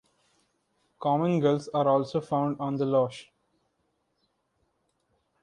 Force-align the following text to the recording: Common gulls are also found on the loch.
Common 0.99 1.39
gulls 1.39 1.67
are 1.75 1.87
also 1.87 2.21
found 2.21 2.57
on 2.59 2.73
the 2.75 2.87
loch. 2.87 3.13